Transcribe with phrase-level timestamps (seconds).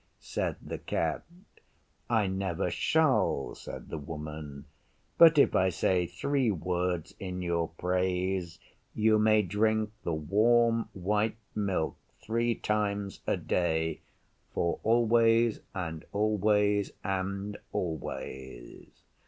[0.19, 1.21] said the Cat.
[2.09, 4.65] 'I never shall,' said the Woman,
[5.19, 8.57] 'but if I say three words in your praise,
[8.95, 14.01] you may drink the warm white milk three times a day
[14.55, 19.03] for always and always and always.